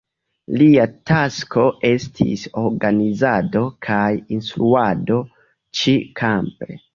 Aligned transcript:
Lia 0.59 0.85
tasko 1.09 1.65
estis 1.89 2.45
organizado 2.61 3.61
kaj 3.89 4.09
instruado 4.39 5.21
ĉi-kampe. 5.83 6.73